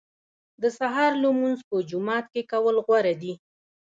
[0.61, 3.33] د سهار لمونځ په جومات کې کول غوره دي.